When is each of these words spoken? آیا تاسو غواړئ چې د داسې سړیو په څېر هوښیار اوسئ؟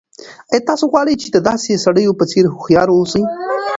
آیا 0.51 0.65
تاسو 0.69 0.85
غواړئ 0.91 1.15
چې 1.21 1.27
د 1.31 1.37
داسې 1.49 1.81
سړیو 1.85 2.17
په 2.19 2.25
څېر 2.31 2.45
هوښیار 2.53 2.87
اوسئ؟ 2.93 3.23